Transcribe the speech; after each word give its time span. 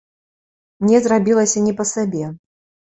Мне 0.85 0.97
зрабілася 1.05 1.65
не 1.69 1.73
па 1.79 1.91
сабе. 1.95 2.37